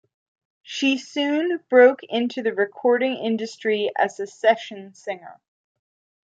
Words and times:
She 0.63 0.97
soon 0.97 1.59
broke 1.69 2.01
into 2.01 2.41
the 2.41 2.55
recording 2.55 3.17
industry 3.17 3.91
as 3.95 4.19
a 4.19 4.25
session 4.25 4.95
singer. 4.95 5.39